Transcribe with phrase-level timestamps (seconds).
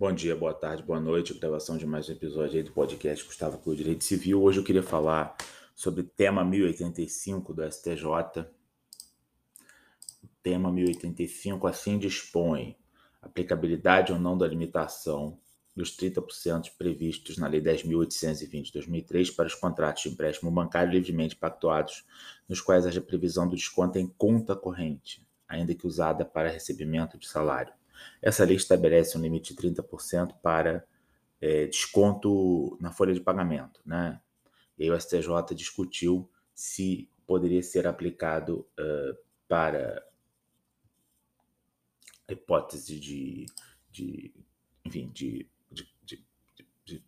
[0.00, 1.34] Bom dia, boa tarde, boa noite.
[1.34, 4.42] Gravação de mais um episódio aí do podcast Gustavo pelo Direito Civil.
[4.42, 5.36] Hoje eu queria falar
[5.74, 8.06] sobre o tema 1085 do STJ.
[10.24, 12.78] O tema 1085 assim dispõe
[13.20, 15.38] aplicabilidade ou não da limitação
[15.76, 21.36] dos 30% previstos na Lei 10.820 de 2003 para os contratos de empréstimo bancário livremente
[21.36, 22.06] pactuados,
[22.48, 27.28] nos quais haja previsão do desconto em conta corrente, ainda que usada para recebimento de
[27.28, 27.78] salário.
[28.20, 30.84] Essa lei estabelece um limite de 30% para
[31.40, 33.80] é, desconto na folha de pagamento.
[33.84, 34.20] Né?
[34.78, 39.16] E aí o STJ discutiu se poderia ser aplicado uh,
[39.48, 40.04] para
[42.28, 43.46] a hipótese de,
[43.90, 44.34] de
[44.84, 46.24] enfim, de, de, de,
[46.84, 47.04] de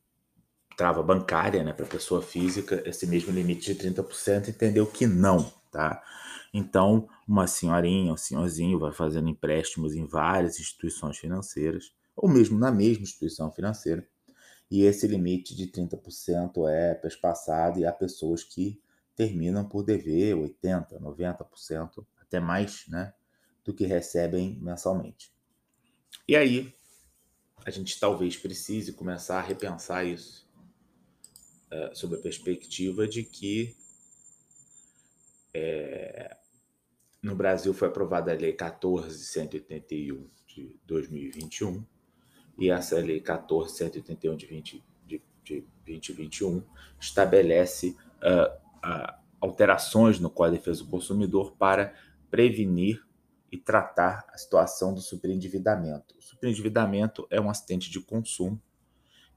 [0.77, 5.53] trava bancária né, para pessoa física, esse mesmo limite de 30%, entendeu que não.
[5.73, 6.03] Tá?
[6.53, 12.71] Então, uma senhorinha, um senhorzinho vai fazendo empréstimos em várias instituições financeiras, ou mesmo na
[12.71, 14.07] mesma instituição financeira,
[14.71, 18.79] e esse limite de 30% é pespassado e há pessoas que
[19.17, 23.15] terminam por dever 80%, 90%, até mais, né,
[23.65, 25.33] do que recebem mensalmente.
[26.29, 26.75] E aí,
[27.65, 30.47] a gente talvez precise começar a repensar isso,
[31.71, 33.75] uh, sob a perspectiva de que
[35.55, 36.37] é,
[37.23, 41.85] no Brasil foi aprovada a Lei 14.181 de 2021
[42.59, 46.65] e essa Lei 14.181 de, 20, de, de 2021
[46.99, 48.53] estabelece uh,
[48.85, 51.95] uh, alterações no Código de Defesa do Consumidor para
[52.31, 53.07] prevenir
[53.51, 56.17] e tratar a situação do superendividamento.
[56.19, 58.61] O superendividamento é um acidente de consumo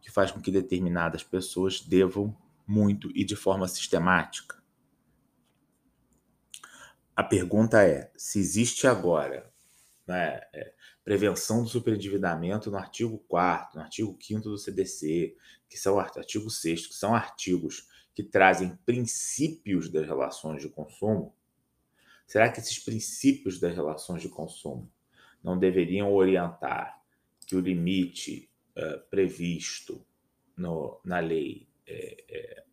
[0.01, 4.64] que faz com que determinadas pessoas devam muito e de forma sistemática
[7.15, 9.51] a pergunta é: se existe agora
[10.07, 15.35] né, é, prevenção do superendividamento no artigo 4 no artigo 5 do CDC,
[15.69, 21.35] que são artigo 6 que são artigos que trazem princípios das relações de consumo,
[22.25, 24.89] será que esses princípios das relações de consumo
[25.43, 27.01] não deveriam orientar
[27.45, 30.05] que o limite uh, previsto
[30.57, 32.63] no, na lei é, é,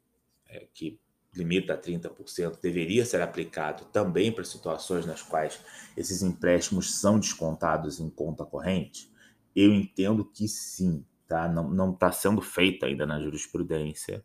[0.48, 0.98] é, que
[1.34, 5.60] limita a 30%, deveria ser aplicado também para situações nas quais
[5.96, 9.10] esses empréstimos são descontados em conta corrente?
[9.54, 11.48] Eu entendo que sim, tá?
[11.48, 14.24] Não está sendo feito ainda na jurisprudência.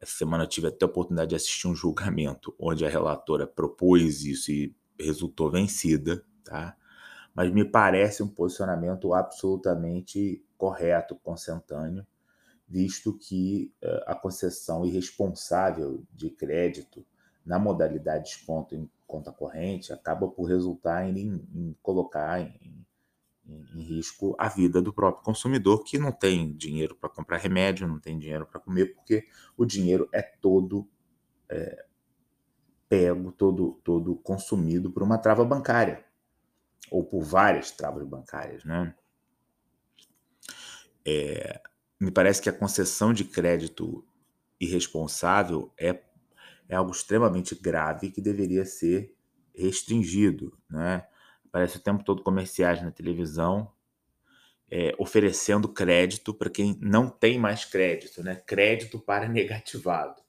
[0.00, 4.24] Essa semana eu tive até a oportunidade de assistir um julgamento onde a relatora propôs
[4.24, 6.76] isso e resultou vencida, tá?
[7.34, 12.06] Mas me parece um posicionamento absolutamente correto, consentâneo,
[12.70, 17.04] visto que uh, a concessão irresponsável de crédito
[17.44, 22.86] na modalidade desconto em conta corrente acaba por resultar em, em colocar em,
[23.44, 27.88] em, em, risco a vida do próprio consumidor que não tem dinheiro para comprar remédio,
[27.88, 29.26] não tem dinheiro para comer, porque
[29.56, 30.88] o dinheiro é todo
[31.48, 31.84] é,
[32.88, 36.04] pego, todo, todo consumido por uma trava bancária
[36.88, 38.94] ou por várias travas bancárias, né?
[41.04, 41.60] É,
[42.00, 44.02] me parece que a concessão de crédito
[44.58, 46.00] irresponsável é,
[46.68, 49.14] é algo extremamente grave que deveria ser
[49.54, 50.56] restringido.
[50.68, 51.06] Né?
[51.52, 53.70] Parece o tempo todo comerciais na televisão
[54.70, 58.36] é, oferecendo crédito para quem não tem mais crédito, né?
[58.46, 60.22] crédito para negativado.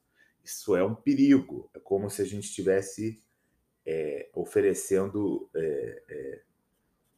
[0.43, 1.69] Isso é um perigo.
[1.75, 3.21] É como se a gente estivesse
[3.85, 6.41] é, oferecendo é, é,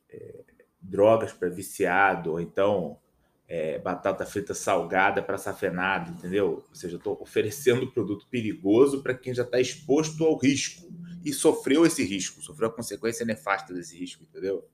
[0.10, 0.44] é
[0.82, 3.00] drogas para viciado, ou então
[3.48, 6.64] é, batata frita salgada para safenado, entendeu?
[6.68, 10.92] Ou seja, estou oferecendo produto perigoso para quem já está exposto ao risco
[11.24, 14.68] e sofreu esse risco, sofreu a consequência nefasta desse risco, entendeu?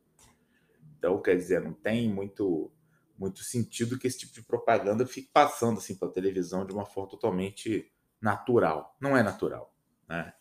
[0.97, 2.71] Então, quer dizer, não tem muito
[3.17, 7.09] muito sentido que esse tipo de propaganda fique passando assim pela televisão de uma forma
[7.09, 7.91] totalmente
[8.21, 8.95] natural.
[8.99, 9.75] Não é natural,
[10.07, 10.33] né?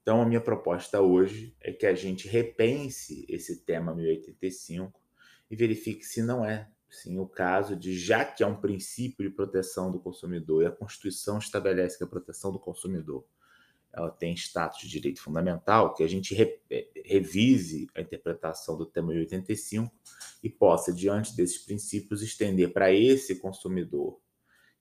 [0.00, 4.98] Então, a minha proposta hoje é que a gente repense esse tema 1085
[5.50, 9.34] e verifique se não é sim o caso de, já que há um princípio de
[9.34, 13.24] proteção do consumidor e a Constituição estabelece que a proteção do consumidor
[13.96, 18.84] ela tem status de direito fundamental, que a gente re, é, revise a interpretação do
[18.84, 19.90] tema 85
[20.42, 24.20] e possa, diante desses princípios, estender para esse consumidor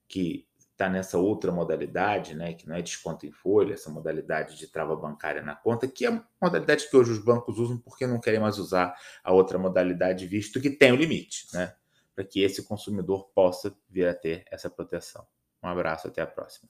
[0.06, 4.68] que está nessa outra modalidade, né, que não é desconto em folha, essa modalidade de
[4.68, 8.20] trava bancária na conta, que é a modalidade que hoje os bancos usam porque não
[8.20, 8.94] querem mais usar
[9.24, 11.74] a outra modalidade, visto que tem o limite, né?
[12.16, 15.28] Para que esse consumidor possa vir a ter essa proteção.
[15.62, 16.64] Um abraço, até a próxima.